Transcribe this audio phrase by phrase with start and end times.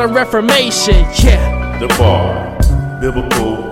[0.00, 0.94] Reformation.
[1.22, 1.78] Yeah.
[1.78, 2.58] The Bar,
[2.98, 3.71] Biblical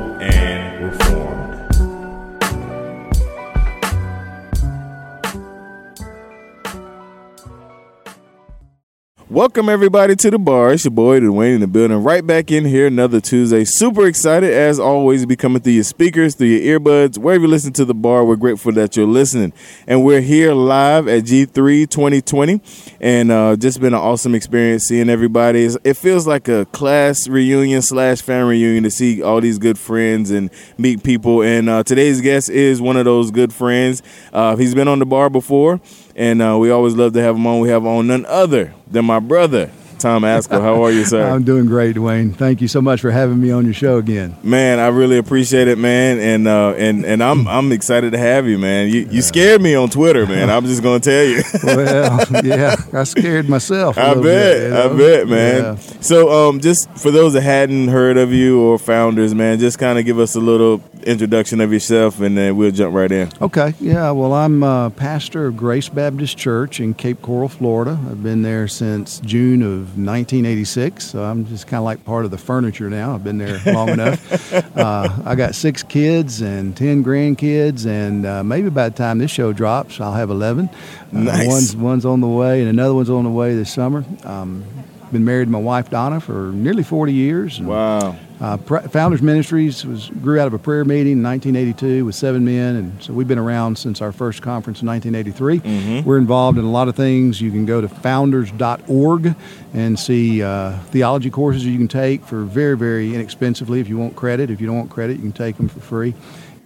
[9.31, 10.73] Welcome everybody to the bar.
[10.73, 12.03] It's your boy Dwayne in the building.
[12.03, 13.63] Right back in here another Tuesday.
[13.63, 17.49] Super excited as always to be coming through your speakers, through your earbuds, wherever you
[17.49, 18.25] listen to the bar.
[18.25, 19.53] We're grateful that you're listening.
[19.87, 22.61] And we're here live at G3 2020.
[23.01, 25.69] And uh, just been an awesome experience seeing everybody.
[25.85, 30.33] It feels like a class reunion slash family reunion to see all these good friends
[30.33, 31.45] and meet people.
[31.45, 34.03] And uh, today's guest is one of those good friends.
[34.33, 35.81] Uh, he's been on the bar before.
[36.17, 37.61] And uh, we always love to have him on.
[37.61, 40.61] We have on none other than my brother, Tom Ascol.
[40.61, 41.29] How are you, sir?
[41.31, 42.35] I'm doing great, Dwayne.
[42.35, 44.37] Thank you so much for having me on your show again.
[44.43, 48.47] Man, I really appreciate it, man, and uh, and and I'm I'm excited to have
[48.49, 48.89] you, man.
[48.89, 50.51] You you scared me on Twitter, man.
[50.51, 51.43] I'm just gonna tell you.
[51.63, 53.97] Well, yeah, I scared myself.
[53.99, 55.79] I bet, I bet, man.
[56.01, 59.99] So, um, just for those that hadn't heard of you or founders, man, just kind
[59.99, 63.31] of give us a little introduction of yourself, and then we'll jump right in.
[63.41, 64.11] Okay, yeah.
[64.11, 67.99] Well, I'm uh, pastor of Grace Baptist Church in Cape Coral, Florida.
[68.11, 72.31] I've been there since June of 1986, so I'm just kind of like part of
[72.31, 73.15] the furniture now.
[73.15, 74.53] I've been there long enough.
[74.77, 79.31] Uh, I got six kids and ten grandkids, and uh, maybe by the time this
[79.31, 80.69] show drops, I'll have 11.
[80.69, 80.75] Uh,
[81.13, 81.47] Nice.
[81.49, 84.05] One's one's on the way, and another one's on the way this summer.
[84.25, 84.65] Um,
[85.13, 87.59] been married to my wife Donna for nearly 40 years.
[87.59, 88.17] and Wow.
[88.41, 92.77] uh, Founders Ministries was grew out of a prayer meeting in 1982 with seven men,
[92.77, 96.03] and so we've been around since our first conference in 1983.
[96.03, 97.41] We're involved in a lot of things.
[97.41, 99.35] You can go to founders.org
[99.75, 104.17] and see uh, theology courses you can take for very, very inexpensively if you want
[104.17, 104.51] credit.
[104.51, 106.15] If you don't want credit, you can take them for free.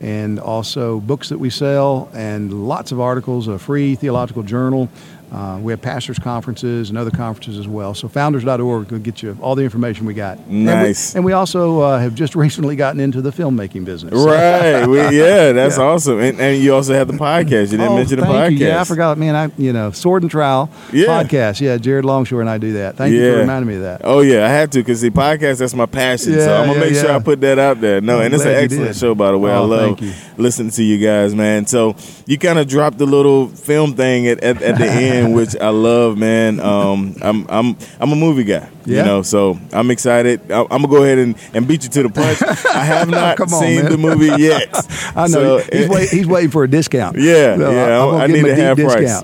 [0.00, 4.88] And also books that we sell, and lots of articles, a free theological journal.
[5.34, 7.92] Uh, we have pastors' conferences and other conferences as well.
[7.92, 10.38] So founders.org will get you all the information we got.
[10.38, 11.16] And we- Nice.
[11.16, 14.14] And we, also uh, have just recently gotten into the filmmaking business.
[14.14, 14.86] Right.
[14.86, 15.82] We, yeah, that's Yeah.
[15.84, 16.20] awesome.
[16.20, 17.72] And, and you also have the podcast.
[17.72, 18.60] You didn't Oh, mention the thank podcast.
[18.60, 18.66] you.
[18.68, 19.18] Yeah, I forgot.
[19.18, 21.06] Man, I you know Sword and Trowel Yeah.
[21.06, 21.60] podcast.
[21.60, 22.96] Yeah, Jared Longshore and I do that.
[22.96, 24.02] Thank you for reminding me of that.
[24.04, 26.34] Oh yeah, I have to because the podcast that's my passion.
[26.34, 27.10] so I'm gonna yeah, make sure.
[27.10, 28.00] I put that out there.
[28.00, 29.50] No, I'm and it's an excellent show by the way.
[29.50, 30.00] I Oh, love
[30.38, 31.66] listening to you guys, man.
[31.66, 31.96] So
[32.26, 35.68] you kind of dropped the little film thing at, at, at the end, which I
[35.70, 36.60] love, man.
[36.60, 38.68] Um, I'm I'm I'm a movie guy.
[38.86, 40.52] You know, so I'm excited.
[40.52, 42.42] I, I'm gonna go ahead and, and beat you to the punch.
[42.74, 43.90] I have not Come on, seen man.
[43.90, 44.68] the movie yet.
[45.16, 47.16] I know So he's, it- wait, he's waiting for a discount.
[47.18, 49.22] Yeah, So yeah, I- gonna I need a a half price.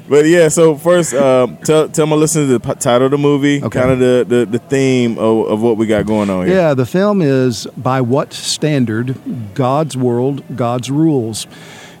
[0.08, 3.76] But yeah, so first, um, tell tell my listeners the title of the movie, Okay.
[3.80, 6.54] kind of the, the the theme of, of what we got going on here.
[6.54, 9.16] Yeah, the film is By What Standard?
[9.54, 11.48] God's World, God's Rules.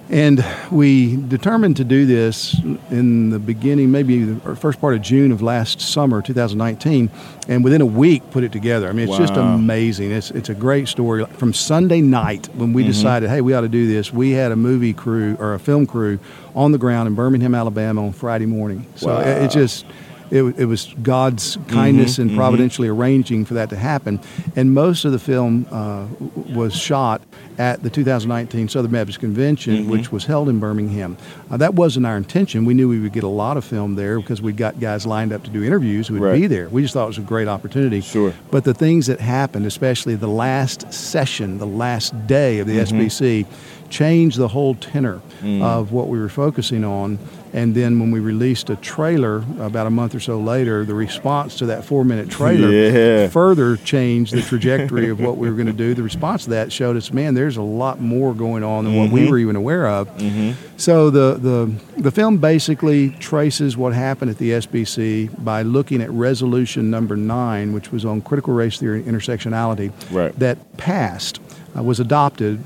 [0.08, 2.54] And we determined to do this
[2.90, 7.10] in the beginning, maybe the first part of June of last summer, 2019,
[7.48, 8.88] and within a week put it together.
[8.88, 10.12] I mean, it's just amazing.
[10.12, 11.24] It's, it's a great story.
[11.26, 12.92] From Sunday night, when we mm-hmm.
[12.92, 15.86] decided, hey, we ought to do this, we had a movie crew or a film
[15.86, 16.20] crew
[16.54, 18.86] on the ground in Birmingham, Alabama on Friday morning.
[18.94, 19.20] So Wow.
[19.20, 19.86] it, it just
[20.30, 22.38] it, it was God's mm-hmm, kindness and mm-hmm.
[22.38, 24.20] providentially arranging for that to happen.
[24.54, 26.06] And most of the film uh,
[26.54, 27.22] was shot
[27.58, 29.90] at the 2019 Southern Baptist Convention, mm-hmm.
[29.90, 31.16] which was held in Birmingham.
[31.50, 32.64] Uh, that wasn't our intention.
[32.64, 35.32] We knew we would get a lot of film there because we'd got guys lined
[35.32, 36.40] up to do interviews who would Right.
[36.40, 36.68] be there.
[36.68, 38.00] We just thought it was a great opportunity.
[38.00, 38.34] Sure.
[38.50, 43.46] But the things that happened, especially the last session, the last day of the SBC,
[43.88, 45.62] changed the whole tenor mm.
[45.62, 47.18] of what we were focusing on.
[47.56, 51.56] And then when we released a trailer about a month or so later, the response
[51.56, 53.28] to that four minute trailer Yeah.
[53.28, 55.94] further changed the trajectory of what we were going to do.
[55.94, 59.10] The response to that showed us, man, there's a lot more going on than what
[59.10, 59.30] we mm-hmm.
[59.30, 60.08] were even aware of.
[60.18, 60.52] Mm-hmm.
[60.76, 66.10] So the, the the film basically traces what happened at the SBC by looking at
[66.10, 70.38] resolution number nine, which was on critical race theory and intersectionality, Right.
[70.38, 71.40] that passed.
[71.76, 72.58] Uh, was adopted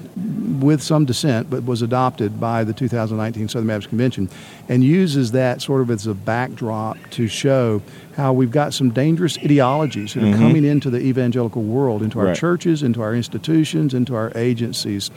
[0.62, 4.28] with some dissent, but was adopted by the 2019 Southern Baptist Convention,
[4.68, 7.82] and uses that sort of as a backdrop to show
[8.16, 12.26] how we've got some dangerous ideologies that are coming into the evangelical world, into our
[12.26, 12.36] Right.
[12.36, 15.10] churches, into our institutions, into our agencies.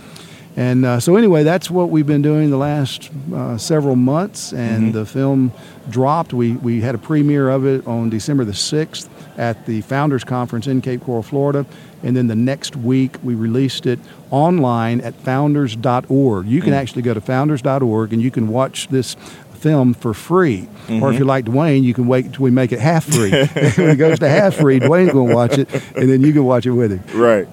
[0.56, 4.54] And uh, so, anyway, that's what we've been doing the last uh, several months.
[4.54, 5.52] And the film
[5.90, 6.32] dropped.
[6.34, 10.68] We, we had a premiere of it on December the 6th at the Founders Conference
[10.68, 11.66] in Cape Coral, Florida.
[12.04, 14.00] And then the next week, we released it
[14.30, 16.46] online at founders.org.
[16.48, 16.78] You can mm.
[16.78, 19.16] actually go to founders.org and you can watch this
[19.64, 20.60] film for free.
[20.60, 21.14] Or if mm-hmm.
[21.14, 23.32] you're like Dwayne, you can wait until we make it half free.
[23.76, 26.44] when it goes to half free, Dwayne's going to watch it, and then you can
[26.44, 27.18] watch it with him.
[27.18, 27.48] Right.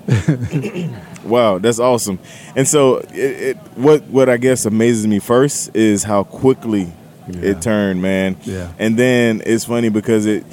[1.25, 2.19] wow, that's awesome.
[2.57, 6.93] And so, it, it what what I guess amazes me first is how quickly
[7.29, 7.51] Yeah.
[7.51, 8.37] it turned, man.
[8.43, 8.73] Yeah.
[8.79, 10.45] And then it's funny because it,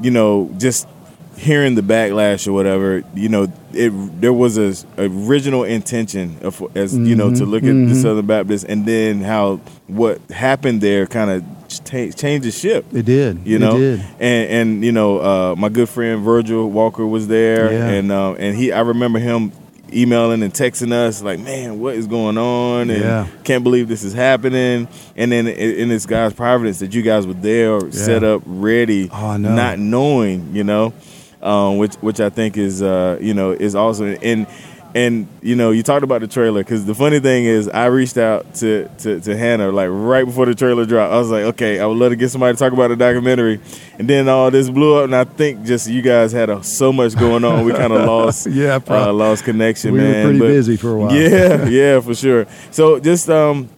[0.00, 0.86] you know, just
[1.36, 3.90] hearing the backlash or whatever, you know, it
[4.20, 8.64] there was a, original intention of as you know to look at the Southern Baptist,
[8.68, 9.56] and then how
[9.86, 13.46] what happened there kind of cha- changed the ship It did.
[13.46, 14.00] you know it did.
[14.18, 17.86] and and you know uh, my good friend Virgil Walker was there Yeah.
[17.88, 19.52] and um, and he I remember him
[19.92, 23.26] emailing and texting us like man what is going on and Yeah.
[23.44, 27.32] can't believe this is happening and then in, this God's providence that you guys were
[27.34, 29.54] there set up ready Oh, know.
[29.54, 30.92] not knowing you know
[31.42, 34.46] um, which which I think is uh, you know is awesome and
[35.06, 38.16] and you know you talked about the trailer because the funny thing is I reached
[38.18, 41.12] out to, to to Hannah like right before the trailer dropped.
[41.12, 43.60] I was like okay I would love to get somebody to talk about the documentary.
[43.98, 46.92] And then all this blew up and I think just you guys had uh so
[46.92, 50.38] much going on we kind of lost Yeah, uh, lost connection We were man pretty
[50.40, 51.12] But- busy for a while.
[51.14, 52.46] yeah yeah for sure.
[52.70, 53.68] So just um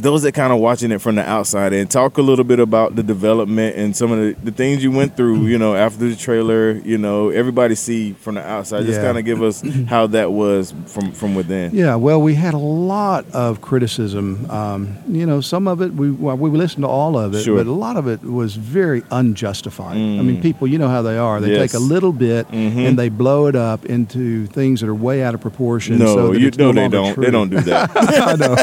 [0.00, 2.96] those that kind of watching it from the outside and talk a little bit about
[2.96, 6.16] the development and some of the, the things you went through you know after the
[6.16, 9.06] trailer you know everybody see from the outside just Yeah.
[9.06, 12.58] kind of give us how that was from from within Yeah, well, we had a
[12.58, 14.50] lot of criticism.
[14.50, 17.56] Um, you know, some of it we well, we listened to all of it, Sure.
[17.56, 19.96] but a lot of it was very unjustified.
[19.96, 21.40] I mean, people, you know how they are.
[21.40, 21.72] They Yes.
[21.72, 25.34] take a little bit and they blow it up into things that are way out
[25.34, 25.98] of proportion.
[25.98, 27.24] no so you no, no they don't true.
[27.24, 27.90] they don't do that
[28.32, 28.56] I know,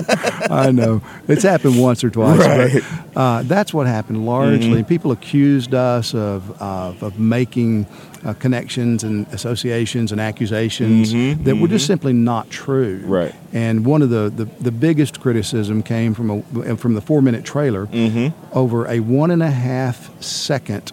[0.67, 1.01] I know.
[1.27, 2.69] It's happened once or twice, Right.
[2.72, 3.12] Mm-hmm.
[3.13, 4.83] but uh, that's what happened largely.
[4.83, 7.86] People accused us of of, of making
[8.24, 11.12] uh, connections and associations and accusations
[11.45, 13.00] that were just simply not true.
[13.00, 13.10] Mm-hmm.
[13.12, 13.36] Right.
[13.54, 16.30] And one of the, the, the biggest criticism came from
[16.62, 18.57] a from the four minute trailer Mm-hmm.
[18.57, 20.92] over a one and a half second.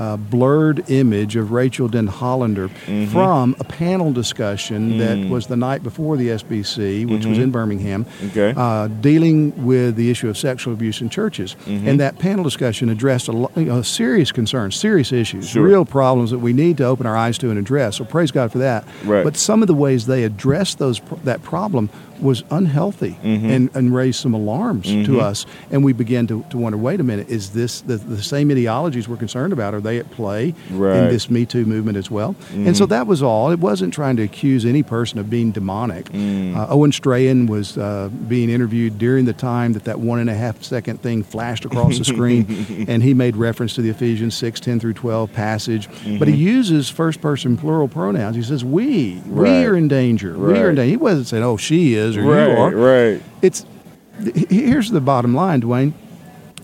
[0.00, 3.12] Uh, blurred image of Rachael Denhollander Mm-hmm.
[3.12, 5.28] from a panel discussion that Mm.
[5.28, 8.26] was the night before the SBC, which was in Birmingham, Mm-hmm.
[8.38, 8.54] Okay.
[8.56, 11.54] uh, dealing with the issue of sexual abuse in churches.
[11.66, 11.86] Mm-hmm.
[11.88, 15.62] And that panel discussion addressed a, lo- know, serious concerns, serious issues, Sure.
[15.62, 17.96] real problems that we need to open our eyes to and address.
[17.98, 18.84] So praise God for that.
[19.04, 19.22] Right.
[19.22, 21.90] But some of the ways they addressed those that problem
[22.22, 23.50] was unhealthy Mm-hmm.
[23.50, 25.46] and, and raised some alarms to us.
[25.70, 29.08] And we began to, to wonder, wait a minute, is this the, the same ideologies
[29.08, 29.74] we're concerned about?
[29.74, 30.90] Are they at play Right.
[30.94, 31.04] Mm-hmm.
[31.04, 32.34] in this Me Too movement as well?
[32.52, 33.50] And so that was all.
[33.50, 36.06] It wasn't trying to accuse any person of being demonic.
[36.06, 36.56] Mm.
[36.56, 40.34] Uh, Owen Strachan was uh, being interviewed during the time that that one and a
[40.34, 44.60] half second thing flashed across the screen, and he made reference to the Ephesians 6,
[44.60, 45.88] 10 through 12 passage.
[46.18, 48.36] But he uses first person plural pronouns.
[48.36, 48.90] He says, We,
[49.20, 49.34] Mm-hmm.
[49.34, 49.50] Right.
[49.60, 50.36] we are in danger.
[50.38, 50.90] We are in danger.
[50.90, 52.70] He wasn't saying, Oh, she is or right you are.
[52.74, 53.64] right It's
[54.50, 55.92] here's the bottom line, Dwayne.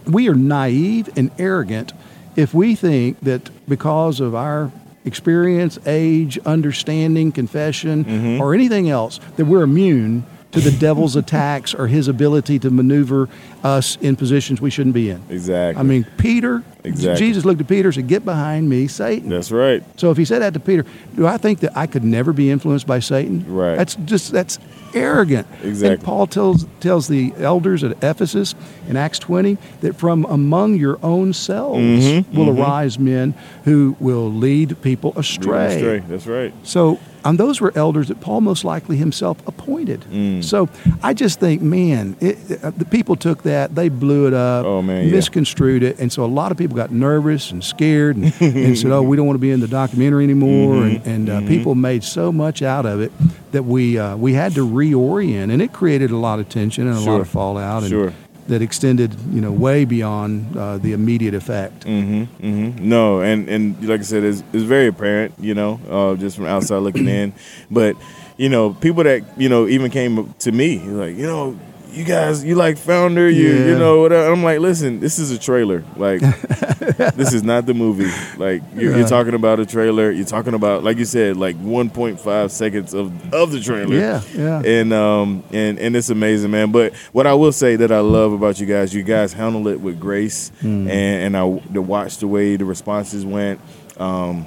[0.07, 1.93] We are naive and arrogant
[2.37, 4.71] if we think that because of our
[5.05, 8.41] experience, age, understanding, confession, Mm-hmm.
[8.43, 10.25] or anything else, that we're immune
[10.57, 13.29] to the devil's attacks or his ability to maneuver
[13.63, 15.23] us in positions we shouldn't be in.
[15.29, 17.27] exactly I mean, Peter, Exactly.
[17.27, 19.29] Jesus looked at Peter and said, Get behind me, Satan.
[19.29, 20.85] that's right So if he said that to Peter,
[21.17, 23.45] do I think that I could never be influenced by Satan?
[23.53, 23.75] Right.
[23.77, 24.59] That's just that's
[24.95, 25.47] arrogant.
[25.65, 25.95] Exactly.
[25.95, 28.55] And Paul tells tells the elders at Ephesus
[28.89, 33.35] in Acts 20 that from among your own selves Mm-hmm, will arise men
[33.65, 35.75] who will lead people astray.
[35.77, 35.99] Astray.
[36.09, 40.01] that's right So and those were elders that Paul most likely himself appointed.
[40.11, 40.43] Mm.
[40.45, 40.69] So
[41.03, 44.83] I just think, man, it, uh, the people took that, they blew it up, Oh,
[44.83, 45.13] man, yeah.
[45.13, 48.91] misconstrued it, and so a lot of people got nervous and scared and, and said,
[48.91, 51.09] "Oh, we don't want to be in the documentary anymore." Mm-hmm.
[51.09, 53.13] And, and uh, people made so much out of it
[53.53, 56.97] that we uh, we had to reorient, and it created a lot of tension and
[56.97, 57.13] a Sure.
[57.13, 58.13] lot of fallout, and Sure.
[58.49, 61.85] That extended, you know, way beyond uh, the immediate effect.
[61.85, 62.89] Mm-hmm.
[62.89, 66.47] No, and and like I said, it's, it's very apparent, you know, uh, just from
[66.47, 67.35] outside looking in.
[67.71, 67.97] But
[68.37, 71.59] you know, people that you know even came to me like, you know,
[71.97, 74.31] you guys, you like Founder, you you know, whatever.
[74.33, 75.83] I'm like, listen, this is a trailer.
[75.97, 76.21] Like,
[77.15, 78.11] this is not the movie.
[78.37, 80.11] Like, you're, you're talking about a trailer.
[80.11, 83.95] You're talking about, like you said, like 1.5 seconds of of the trailer.
[83.97, 84.63] Yeah, yeah.
[84.65, 86.71] And um and and it's amazing, man.
[86.73, 89.81] But what I will say that I love about you guys, you guys handle it
[89.81, 90.89] with grace, Hmm.
[90.89, 93.61] and and I to watch the way the responses went.
[93.97, 94.47] Um,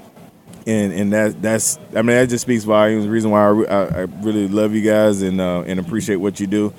[0.68, 3.06] and and that that's I mean that just speaks volumes.
[3.06, 6.40] The reason why I, I, I really love you guys and uh, and appreciate what
[6.40, 6.74] you do.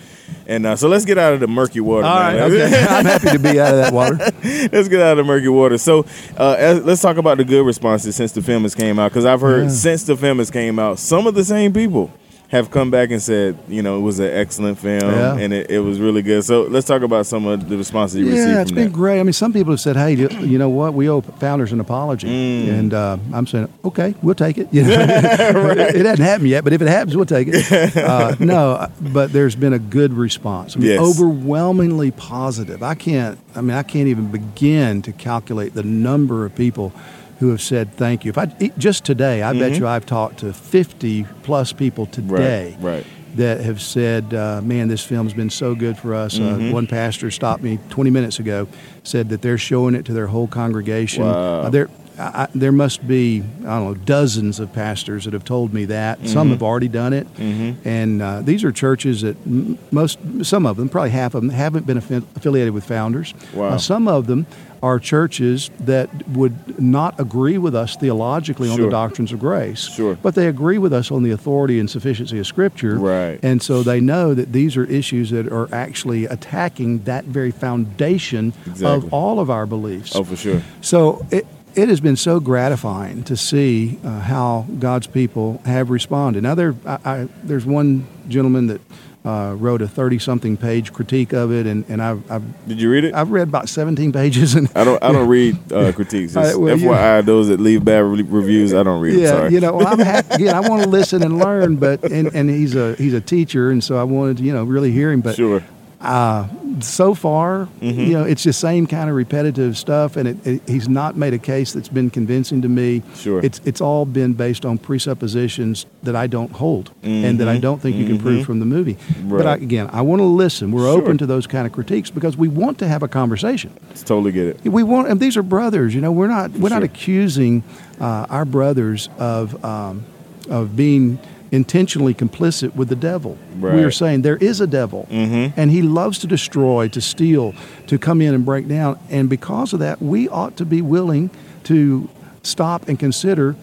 [0.47, 2.07] And uh, so let's get out of the murky water.
[2.07, 2.85] All right, okay.
[2.89, 4.17] I'm happy to be out of that water.
[4.73, 5.79] let's get out of the murky water.
[5.79, 6.05] So
[6.37, 9.11] uh, as, let's talk about the good responses since the film has came out.
[9.13, 9.69] Because I've heard Yeah.
[9.71, 12.11] since the film has came out, some of the same people
[12.51, 15.37] have come back and said, you know, it was an excellent film Yeah.
[15.39, 16.45] and it, it was really good.
[16.45, 18.93] So let's talk about some of the responses you received Yeah, it's been that.
[18.93, 19.21] great.
[19.21, 20.93] I mean, some people have said, "Hey, you you know what?
[20.93, 22.69] We owe founders an apology," Mm.
[22.79, 26.73] and uh, I'm saying, "Okay, we'll take it." You know, it hasn't happened yet, but
[26.73, 27.97] if it happens, we'll take it.
[27.97, 30.75] Uh, no, but there's been a good response.
[30.77, 31.01] I mean, Yes.
[31.01, 32.83] overwhelmingly positive.
[32.83, 33.39] I can't.
[33.55, 36.93] I mean, I can't even begin to calculate the number of people
[37.41, 38.29] who have said thank you.
[38.31, 38.47] If I
[38.79, 42.87] just today, I bet you I've talked to 50 plus people today Mm-hmm.
[42.87, 43.07] right.
[43.37, 46.69] that have said, uh, "Man, this film's been so good for us." Mm-hmm.
[46.71, 48.69] Uh, one pastor stopped me 20 minutes ago,
[49.05, 51.25] said that they're showing it to their whole congregation.
[51.25, 51.33] Wow.
[51.63, 55.73] Uh, there, I, there must be I don't know dozens of pastors that have told
[55.73, 56.19] me that.
[56.19, 56.27] Mm-hmm.
[56.27, 60.77] Some have already done it, and uh, these are churches that m- most, some of
[60.77, 63.33] them, probably half of them, haven't been affi- affiliated with founders.
[63.55, 63.69] Wow.
[63.71, 64.47] Uh, some of them
[64.83, 69.89] are churches that would not agree with us theologically on the doctrines of grace.
[69.89, 70.15] Sure.
[70.15, 72.99] But they agree with us on the authority and sufficiency of Scripture.
[72.99, 73.39] Right.
[73.43, 78.55] And so they know that these are issues that are actually attacking that very foundation
[78.67, 78.87] Exactly.
[78.87, 80.17] of all of our beliefs.
[80.17, 80.63] Oh, for sure.
[80.81, 86.43] So it, it has been so gratifying to see uh, how God's people have responded.
[86.43, 88.81] Now, there, I, I, there's one gentleman that
[89.25, 92.91] uh, wrote a 30 something page critique of it, and, and I've, I've, Did you
[92.91, 93.15] read it?
[93.15, 94.55] I've read about 17 pages.
[94.55, 95.03] And I don't.
[95.03, 96.35] I don't read uh, critiques.
[96.35, 99.15] Right, well, FYI, those that leave bad re- reviews, I don't read.
[99.15, 99.53] them, yeah, sorry.
[99.53, 100.35] you know, well, I'm happy.
[100.45, 103.71] Again, I want to listen and learn, but and, and he's a he's a teacher,
[103.71, 105.21] and so I wanted to you know really hear him.
[105.21, 105.63] But sure.
[106.01, 106.49] uh,
[106.81, 108.01] so far, Mm-hmm.
[108.01, 111.35] you know, it's the same kind of repetitive stuff, and it, it, he's not made
[111.35, 113.03] a case that's been convincing to me.
[113.17, 113.41] Sure.
[113.45, 117.81] it's it's all been based on presuppositions that I don't hold, and that I don't
[117.81, 118.97] think you can prove from the movie.
[119.25, 119.65] But I, Mm-hmm.
[119.65, 120.71] Again, I want to listen.
[120.73, 121.03] We're Sure.
[121.03, 123.73] open to those kind of critiques because we want to have a conversation.
[124.05, 124.65] Totally get it.
[124.69, 125.95] We want, and these are brothers.
[125.95, 127.63] You know, we're not we're not accusing
[128.01, 130.05] uh, our brothers of um,
[130.49, 131.19] of being
[131.53, 133.37] intentionally complicit with the devil.
[133.61, 137.55] We are saying there is a devil, and he loves to destroy, to steal,
[137.89, 138.99] to come in and break down.
[139.11, 141.31] And because of that, we ought to be willing
[141.65, 142.09] to
[142.43, 143.57] stop and consider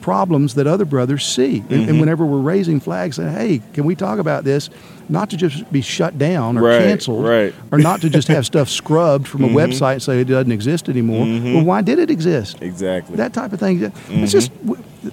[0.00, 1.58] problems that other brothers see.
[1.58, 1.88] And, Mm-hmm.
[1.90, 4.70] and whenever we're raising flags, saying, "Hey, can we talk about this?"
[5.08, 7.52] Not to just be shut down or Right, canceled, right.
[7.52, 7.74] Mm-hmm.
[7.74, 10.88] or not to just have stuff scrubbed from a website and say it doesn't exist
[10.88, 11.24] anymore.
[11.26, 12.58] Well, why did it exist?
[12.60, 13.16] Exactly.
[13.16, 13.78] That type of thing.
[13.80, 14.22] Mm-hmm.
[14.24, 14.50] It's just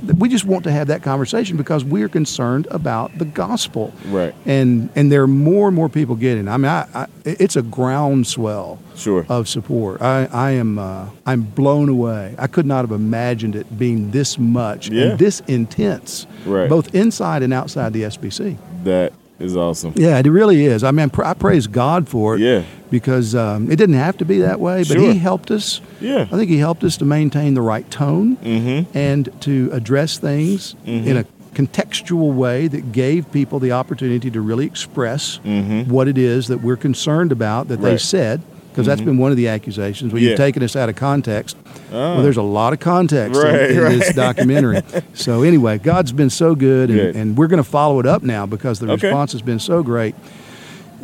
[0.02, 3.94] we- we just want to have that conversation because we're concerned about the gospel.
[4.10, 4.34] Right.
[4.46, 6.48] And and there are more and more people getting.
[6.48, 6.50] it.
[6.52, 9.26] I mean, I, I, it's a groundswell Sure.
[9.30, 10.02] of support.
[10.02, 12.36] I, I am uh, I'm blown away.
[12.38, 15.04] I could not have imagined it being this much Yeah.
[15.12, 16.70] and this intense, Right.
[16.70, 18.58] both inside and outside the SBC.
[18.84, 19.94] that is awesome.
[19.96, 20.84] Yeah, it really is.
[20.84, 22.42] I mean, pr- I praise God for it.
[22.42, 22.64] Yeah.
[22.94, 25.12] Because um, it didn't have to be that way, but Sure.
[25.12, 25.82] He helped us.
[26.00, 26.28] Yeah.
[26.32, 28.96] I think He helped us to maintain the right tone Mm-hmm.
[28.96, 34.68] and to address things in a contextual way that gave people the opportunity to really
[34.68, 35.40] express
[35.88, 37.86] what it is that we're concerned about that they Mm-hmm.
[37.86, 37.96] Right.
[37.96, 38.06] Mm-hmm.
[38.06, 38.42] said.
[38.70, 40.12] Because that's been one of the accusations.
[40.14, 40.30] Well, Yeah.
[40.30, 41.56] you've taken us out of context.
[41.92, 42.14] Ah.
[42.16, 44.00] Well, there's a lot of context in- in, right.
[44.00, 44.82] this documentary.
[45.14, 47.16] so anyway, God's been so good, and, Good.
[47.16, 49.08] and we're going to follow it up now because the Okay.
[49.08, 50.16] response has been so great.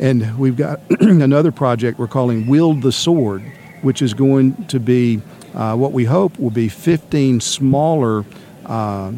[0.00, 3.42] And we've got another project we're calling Wield the Sword,
[3.82, 5.20] which is going to be
[5.54, 8.24] uh, what we hope will be 15 smaller
[8.64, 9.10] uh,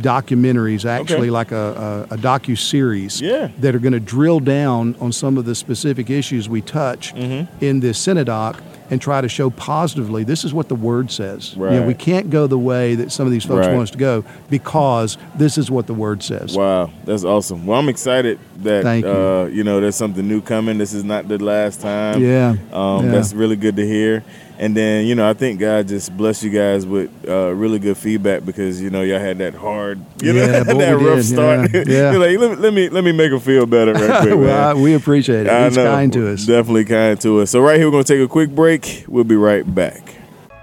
[0.00, 1.30] documentaries, actually Okay.
[1.30, 3.48] like a, a, a docu series, Yeah.
[3.58, 7.64] that are going to drill down on some of the specific issues we touch Mm-hmm.
[7.64, 11.54] in this cinedoc and try to show positively this is what the Word says.
[11.54, 13.74] You know, we can't go the way that some of these folks Right.
[13.74, 16.56] want us to go because this is what the Word says.
[16.56, 17.66] Wow, that's awesome.
[17.66, 19.08] Well, I'm excited that you.
[19.08, 20.78] Uh, you know there's something new coming.
[20.78, 22.20] This is not the last time.
[22.22, 23.12] Yeah, um, yeah.
[23.12, 24.24] that's really good to hear.
[24.58, 27.96] And then you know I think God just blessed you guys with uh, really good
[27.98, 31.24] feedback because you know y'all had that hard, you Yeah, know, boy, that rough did.
[31.24, 31.70] start.
[31.74, 32.12] Yeah, yeah.
[32.12, 34.34] You're like let me let me let me make them feel better right quick.
[34.34, 34.82] well, I- man.
[34.82, 35.50] we appreciate it.
[35.50, 35.84] I It's know.
[35.92, 36.46] kind to us.
[36.46, 37.50] Definitely kind to us.
[37.50, 39.04] So right here we're gonna take a quick break.
[39.08, 40.14] We'll be right back.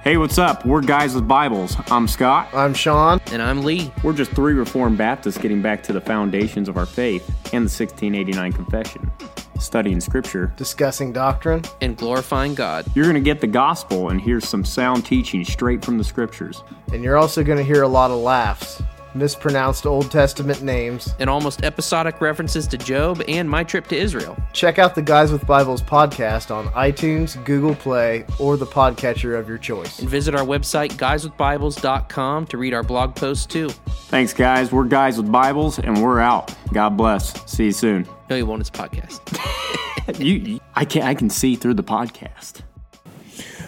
[0.03, 0.65] Hey, what's up?
[0.65, 1.77] We're Guys with Bibles.
[1.89, 2.49] I'm Scott.
[2.53, 3.21] I'm Sean.
[3.31, 3.89] And I'm Lee.
[4.03, 7.71] We're just three Reformed Baptists getting back to the foundations of our faith and the
[7.71, 9.09] 1689 Confession.
[9.59, 10.53] Studying Scripture.
[10.57, 11.63] Discussing doctrine.
[11.81, 12.85] And glorifying God.
[12.95, 16.63] You're going to get the gospel and hear some sound teaching straight from the Scriptures.
[16.91, 18.81] And you're also going to hear a lot of laughs,
[19.15, 21.13] mispronounced Old Testament names.
[21.19, 24.37] And almost episodic references to Job and my trip to Israel.
[24.53, 29.47] Check out the Guys with Bibles podcast on iTunes, Google Play, or the podcatcher of
[29.47, 29.99] your choice.
[29.99, 33.69] And visit our website, guyswithbibles.com, to read our blog posts too.
[33.69, 34.71] Thanks, guys.
[34.71, 36.55] We're Guys with Bibles, and we're out.
[36.71, 37.33] God bless.
[37.51, 38.07] See you soon.
[38.29, 38.61] No, you won't.
[38.61, 39.19] It's a podcast.
[40.19, 42.61] You, I can I can see through the podcast.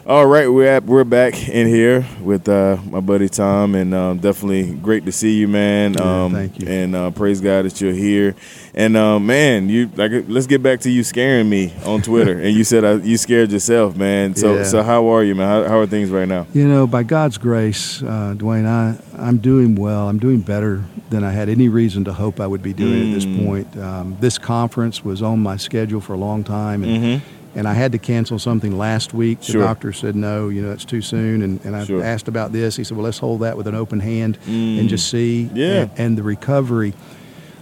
[0.08, 4.20] All right, we're at, we're back in here with uh, my buddy Tom, and um,
[4.20, 5.96] definitely great to see you, man.
[5.96, 6.68] Yeah, Um, thank you.
[6.68, 8.36] And uh, praise God that you're here.
[8.76, 12.56] And uh, man, you like let's get back to you scaring me on Twitter, and
[12.56, 14.36] you said uh, you scared yourself, man.
[14.36, 14.64] So Yeah.
[14.66, 15.48] so how are you, man?
[15.48, 16.46] How, how are things right now?
[16.54, 20.08] You know, by God's grace, uh, Dwayne, I, I'm doing well.
[20.08, 23.12] I'm doing better than I had any reason to hope I would be doing at
[23.12, 23.44] this Mm.
[23.44, 23.78] point.
[23.78, 27.22] Um, this conference was on my schedule for a long time, and,
[27.56, 29.40] and I had to cancel something last week.
[29.40, 29.46] The.
[29.54, 29.64] Sure.
[29.64, 31.42] doctor said, no, you know, it's too soon.
[31.42, 32.04] And, and I Sure.
[32.04, 32.76] asked about this.
[32.76, 35.50] He said, well, let's hold that with an open hand and just see.
[35.52, 35.56] Mm.
[35.56, 35.66] Yeah.
[35.82, 36.94] And, and the recovery,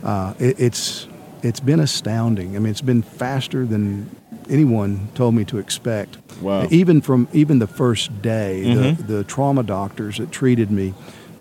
[0.03, 1.07] uh, it, it's,
[1.43, 2.55] it's been astounding.
[2.55, 4.09] I mean, it's been faster than
[4.49, 6.17] anyone told me to expect.
[6.41, 6.67] Wow.
[6.71, 9.01] Even from even the first day, Mm-hmm.
[9.07, 10.93] the, the trauma doctors that treated me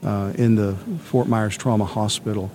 [0.04, 2.50] uh, in the Fort Myers Trauma Hospital,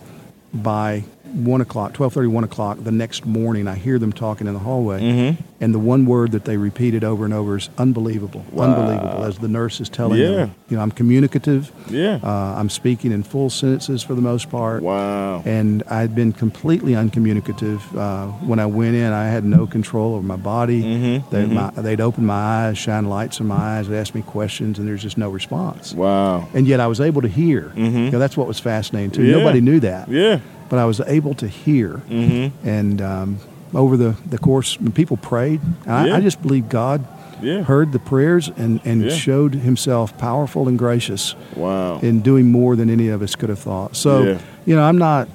[0.53, 4.53] by one o'clock, twelve thirty, one o'clock the next morning, I hear them talking in
[4.53, 5.41] the hallway, Mm-hmm.
[5.61, 9.23] and the one word that they repeated over and over is unbelievable, unbelievable.
[9.23, 10.27] As the nurse is telling Yeah.
[10.31, 11.71] them, you know, I'm communicative.
[11.89, 12.19] Yeah.
[12.23, 14.83] Uh, I'm speaking in full sentences for the most part.
[14.83, 15.41] Wow.
[15.45, 19.11] And I'd been completely uncommunicative uh, when I went in.
[19.13, 20.83] I had no control over my body.
[20.83, 22.33] Mm-hmm, They, My, they'd open my
[22.67, 25.93] eyes, shine lights in my eyes, they'd ask me questions, and there's just no response.
[25.93, 26.47] Wow.
[26.53, 27.71] And yet I was able to hear.
[27.75, 29.21] You know, that's what was fascinating too.
[29.21, 29.31] Mm-hmm.
[29.31, 29.37] Yeah.
[29.37, 30.39] Nobody knew that, Yeah.
[30.69, 32.01] But I was able to hear.
[32.09, 32.67] Mm-hmm.
[32.67, 33.37] And um,
[33.73, 36.15] over the, the course, when people prayed, I, Yeah.
[36.17, 37.05] I just believe God
[37.41, 37.63] Yeah.
[37.63, 39.09] heard the prayers and, and Yeah.
[39.11, 41.99] showed Himself powerful and gracious Wow.
[42.01, 43.95] in doing more than any of us could have thought.
[43.95, 45.27] So, you know, I'm not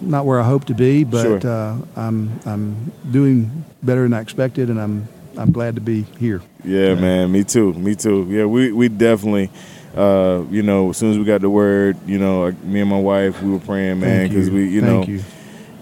[0.00, 1.50] not where I hope to be, but Sure.
[1.50, 6.42] uh, I'm I'm doing better than I expected, and I'm I'm glad to be here.
[6.64, 7.32] Yeah, man.
[7.32, 7.72] Me too.
[7.74, 8.26] Me too.
[8.28, 9.48] Yeah, we we definitely.
[9.96, 13.00] Uh, you know, as soon as we got the word, you know, me and my
[13.00, 15.22] wife, we were praying, man, because we, you Thank know, you.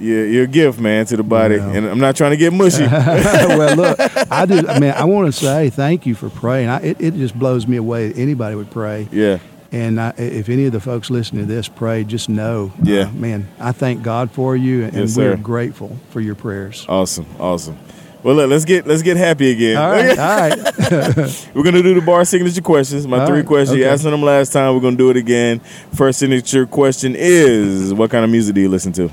[0.01, 1.57] Yeah, you're a gift, man, to the body.
[1.57, 1.73] Yeah.
[1.73, 2.85] And I'm not trying to get mushy.
[2.87, 3.99] well, look,
[4.33, 4.63] I do.
[4.63, 6.69] man, I want to say thank you for praying.
[6.69, 9.09] I, it, it just blows me away that anybody would pray.
[9.11, 9.39] yeah.
[9.71, 13.11] And I, if any of the folks listening to this pray, just know, uh, Yeah.
[13.11, 16.87] man, I thank God for you, and Yes, we're grateful for your prayers.
[16.89, 17.27] Awesome.
[17.39, 17.77] Awesome.
[18.23, 19.77] Well, look, let's get let's get happy again.
[19.77, 21.51] All right, all right.
[21.55, 23.07] We're gonna do the bar signature questions.
[23.07, 23.79] My All three right, questions.
[23.79, 24.75] You asked them last time.
[24.75, 25.61] We're gonna do it again.
[25.95, 29.11] First signature question is: What kind of music do you listen to?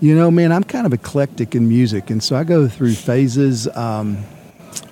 [0.00, 3.66] You know, man, I'm kind of eclectic in music, and so I go through phases.
[3.74, 4.18] Um,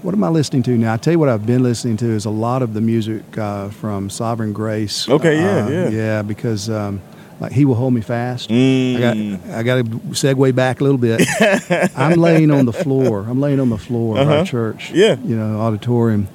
[0.00, 0.94] what am I listening to now?
[0.94, 3.68] I tell you what I've been listening to is a lot of the music uh,
[3.68, 5.08] from Sovereign Grace.
[5.08, 5.88] Okay, yeah, Uh, yeah.
[5.90, 7.02] yeah, because um,
[7.40, 8.48] like He will hold me fast.
[8.50, 8.96] Mm.
[8.96, 9.16] I got
[9.58, 11.20] I got to segue back a little bit.
[11.96, 13.26] I'm laying on the floor.
[13.28, 14.38] I'm laying on the floor of Uh-huh.
[14.38, 14.90] our church.
[14.92, 15.16] Yeah.
[15.24, 16.28] you know, auditorium,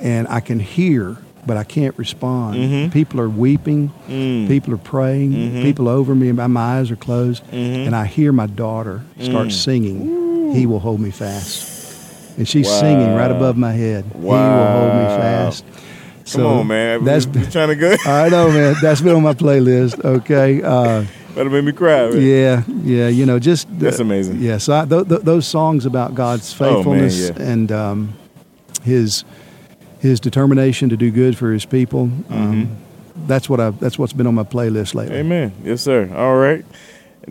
[0.00, 1.16] and I can hear,
[1.46, 2.56] but I can't respond.
[2.56, 2.92] Mm-hmm.
[2.92, 3.92] People are weeping.
[4.08, 4.48] Mm.
[4.48, 5.62] People are praying.
[5.62, 7.86] People over me, and my- eyes are closed, Mm-hmm.
[7.86, 9.52] and I hear my daughter start Mm.
[9.52, 10.54] singing.
[10.54, 14.04] He will hold me fast, and she's singing right above my head.
[14.12, 15.50] He will hold me Wow.
[16.32, 16.36] Fast.
[16.38, 17.04] Come on, man.
[17.04, 17.94] That's you trying to go.
[18.06, 18.76] I know, man.
[18.82, 20.04] That's been on my playlist.
[20.04, 20.62] Okay.
[20.62, 22.10] Uh, That'll make me cry.
[22.10, 22.20] man.
[22.22, 23.08] yeah, yeah.
[23.08, 24.40] You know, just That's amazing.
[24.40, 24.58] Yeah.
[24.58, 27.42] So I, th- th- those songs about God's Oh, man, faithfulness yeah.
[27.52, 28.14] and um,
[28.82, 29.24] His
[30.00, 32.10] His determination to do good for His people.
[32.30, 32.76] Um,
[33.26, 33.70] that's what I.
[33.70, 35.16] That's what's been on my playlist lately.
[35.16, 35.32] Mm-hmm.
[35.32, 35.52] Amen.
[35.62, 36.10] Yes, sir.
[36.14, 36.64] All right.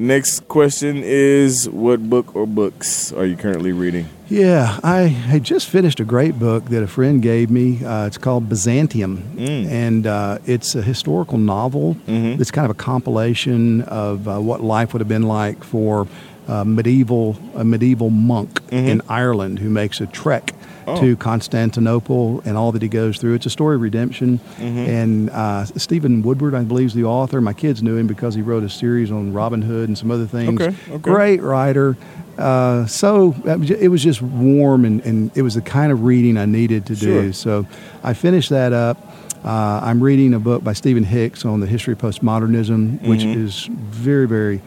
[0.03, 4.05] Next question is: What book or books are you currently reading?
[4.29, 7.83] Yeah, I had just finished a great book that a friend gave me.
[7.83, 9.67] Uh, it's called Byzantium, Mm.
[9.67, 11.97] and uh, it's a historical novel.
[12.07, 12.39] Mhm.
[12.39, 16.07] It's kind of a compilation of uh, what life would have been like for
[16.47, 18.88] uh, medieval a medieval monk Mm-hmm.
[18.88, 20.53] in Ireland who makes a trek
[20.89, 21.02] Oh.
[21.02, 23.36] to Constantinople and all that he goes through.
[23.36, 24.39] It's a story of redemption.
[24.58, 24.78] Mm-hmm.
[24.78, 27.41] And uh, Stephen Woodward, I believe, is the author.
[27.41, 30.25] My kids knew him because he wrote a series on Robin Hood and some other
[30.25, 30.60] things.
[30.62, 30.97] Okay, okay.
[30.97, 31.95] Great writer.
[32.38, 36.38] Uh, so uh, it was just warm, and, and it was the kind of reading
[36.38, 37.21] I needed to Sure.
[37.23, 37.34] do.
[37.34, 37.65] So
[38.04, 38.97] I finished that up.
[39.43, 43.45] Uh, I'm reading a book by Stephen Hicks on the history of postmodernism, which Mm-hmm.
[43.45, 44.62] is very, very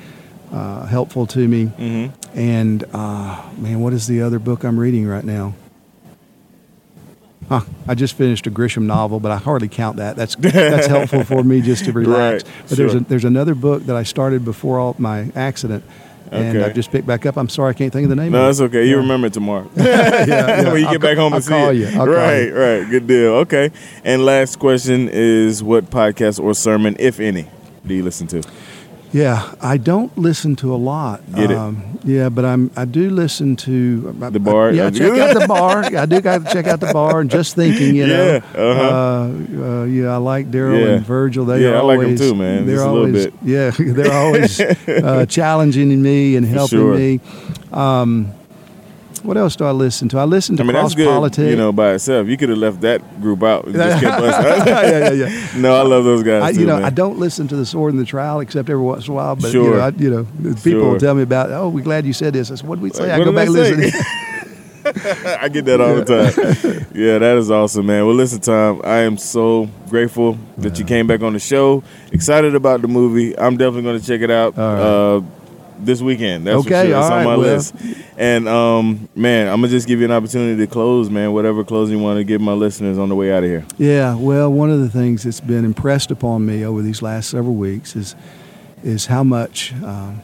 [0.53, 1.67] uh, helpful to me.
[1.67, 2.39] Mm-hmm.
[2.39, 5.55] And uh, man, what is the other book I'm reading right now?
[7.53, 10.17] Huh, I just finished a Grisham novel, but I hardly count that.
[10.17, 12.45] That's that's helpful for me just to relax.
[12.45, 15.85] Right, but there's a, there's another book that I started before all my accident,
[16.31, 16.65] and Okay.
[16.67, 17.37] I've just picked back up.
[17.37, 18.33] I'm sorry, I can't think of the name.
[18.33, 18.59] No, it.
[18.59, 18.85] okay.
[18.87, 19.03] You Yeah.
[19.03, 19.69] remember it tomorrow.
[19.77, 20.73] yeah, yeah.
[20.73, 21.75] when you I'll get back home I'll and see call it.
[21.75, 21.89] you.
[21.89, 22.57] I'll right, you.
[22.59, 22.89] right.
[22.91, 23.33] Good deal.
[23.45, 23.71] Okay.
[24.03, 27.49] And last question is what podcast or sermon, if any,
[27.87, 28.43] do you listen to?
[29.13, 31.21] Yeah, I don't listen to a lot.
[31.35, 31.57] Get it.
[31.57, 34.73] Um, yeah, but I'm I do listen to The bar?
[34.73, 35.85] Yeah, check out the bar.
[35.85, 37.95] I do got to check out the bar and just thinking.
[37.95, 38.81] You know, Yeah, uh-huh.
[38.83, 40.87] uh, uh, yeah, I like Darrell Yeah.
[40.97, 41.45] and Virgil.
[41.45, 43.35] They Yeah, are I like 'em always, too, man, They're just a little always bit.
[43.45, 46.95] yeah, they're always uh, challenging me and helping sure.
[46.97, 47.21] me.
[47.71, 48.33] Um,
[49.23, 50.19] what else do I listen to?
[50.19, 51.51] I listen to I mean, cross that's good, politics.
[51.51, 52.29] you know, by itself.
[52.29, 53.65] You could have left that group out.
[53.67, 54.67] and just kept us.
[54.67, 55.49] yeah, yeah, yeah.
[55.61, 56.85] no, I love those guys I, too, you know, man.
[56.85, 59.37] I don't listen to the Sword and the Trowel except every once in a while.
[59.37, 59.77] But you Sure.
[59.77, 60.91] know, I, you know, people Sure.
[60.93, 61.51] will tell me about.
[61.51, 62.51] Oh, we're glad you said this.
[62.51, 63.05] I said, what did we say?
[63.11, 64.01] Like, I go back and I listen.
[64.85, 66.87] I get that all the time.
[66.93, 68.05] yeah, that is awesome, man.
[68.05, 71.85] Well, listen, Tom, I am so grateful that you came back on the show.
[72.11, 73.39] Excited about the movie.
[73.39, 74.65] I'm definitely going to check it out right.
[74.81, 75.21] uh,
[75.85, 76.47] this weekend.
[76.47, 76.99] That's for Okay, sure.
[76.99, 77.39] It's on right, my well.
[77.39, 77.75] list.
[78.17, 81.33] And um, man, I'm gonna just give you an opportunity to close, man.
[81.33, 83.65] Whatever closing you want to give my listeners on the way out of here.
[83.79, 87.55] Yeah, well, one of the things that's been impressed upon me over these last several
[87.55, 88.15] weeks is
[88.85, 90.21] is how much um,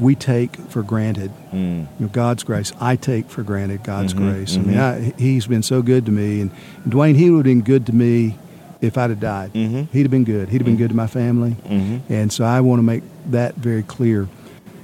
[0.00, 1.32] we take for granted.
[1.52, 1.80] Mm.
[1.80, 2.72] You know, God's grace.
[2.80, 4.56] I take for granted God's Mhm, grace.
[4.56, 6.50] I mean, I, He's been so good to me, and
[6.88, 8.36] Dwayne, He would have been good to me
[8.80, 9.52] if I'd have died.
[9.54, 9.88] Mhm.
[9.92, 10.48] He'd have been good.
[10.50, 12.00] He'd have been good to my family, Mhm.
[12.08, 14.28] and so I want to make that very clear.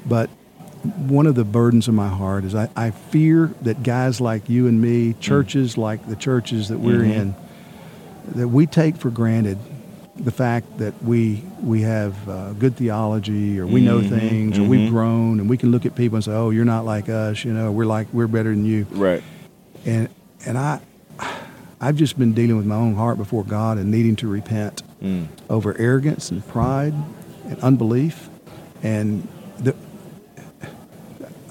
[0.07, 0.29] But
[1.09, 4.67] one of the burdens of my heart is I, I fear that guys like you
[4.67, 7.11] and me, churches like the churches that we're Mhm.
[7.17, 7.35] in,
[8.35, 9.59] that we take for granted
[10.17, 14.63] the fact that we we have uh, good theology or we know Mhm, things or
[14.63, 14.69] mhm.
[14.69, 17.45] we've grown and we can look at people and say, "Oh, you're not like us,"
[17.45, 18.87] you know, we're like we're better than you.
[18.93, 19.23] Right.
[19.87, 20.09] And
[20.47, 20.79] and I
[21.81, 25.27] I've just been dealing with my own heart before God and needing to repent Mm.
[25.51, 26.95] over arrogance and pride
[27.49, 28.29] and unbelief
[28.83, 29.27] and
[29.59, 29.75] the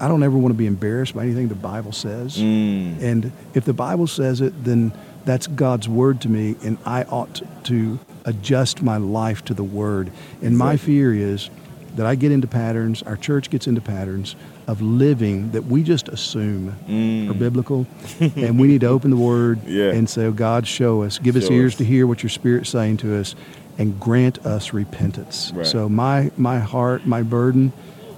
[0.00, 2.36] I don't ever want to be embarrassed by anything the Bible says.
[2.36, 3.00] Mm.
[3.02, 4.92] And if the Bible says it, then
[5.24, 10.10] that's God's word to me, and I ought to adjust my life to the word.
[10.42, 11.48] And my fear is
[11.96, 14.34] that I get into patterns, our church gets into patterns
[14.66, 17.30] of living that we just assume Mm.
[17.30, 17.86] are biblical,
[18.20, 19.92] and we need to open the word Yeah.
[19.92, 21.78] and say, oh, God, show us, give us ears us.
[21.78, 23.34] to hear what your Spirit's saying to us,
[23.78, 25.52] and grant us repentance.
[25.54, 25.66] Right.
[25.66, 27.72] So my my heart, my burden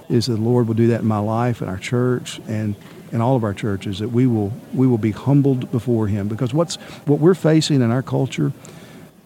[0.09, 2.75] is that the Lord will do that in my life and our church and
[3.11, 6.53] in all of our churches that we will we will be humbled before him because
[6.53, 8.51] what's what we're facing in our culture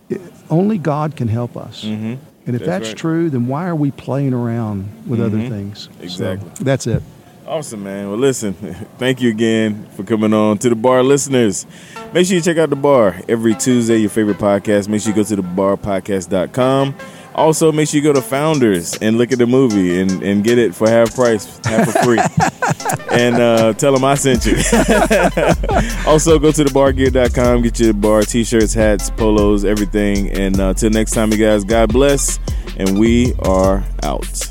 [0.10, 1.84] it, only God can help us.
[1.86, 2.18] Mhm.
[2.48, 2.98] And if That's that's, right.
[2.98, 5.50] true, then why are we playing around with other Mhm.
[5.50, 5.90] things?
[6.00, 6.50] So, Exactly.
[6.62, 7.02] that's it.
[7.48, 8.10] Awesome, man.
[8.10, 8.54] Well, listen,
[8.98, 11.66] thank you again for coming on to the bar listeners.
[12.14, 14.88] Make sure you check out the bar every Tuesday, your favorite podcast.
[14.90, 16.96] Make sure you go to thebarpodcast.com.
[17.36, 20.58] Also, make sure you go to Founders and look at the movie and, and get
[20.58, 22.20] it for half price, half for free.
[23.12, 24.56] and uh, tell them I sent you.
[26.06, 30.30] also, go to thebargear.com, get your bar t shirts, hats, polos, everything.
[30.32, 32.40] And uh, till next time, you guys, God bless.
[32.78, 34.51] And we are out.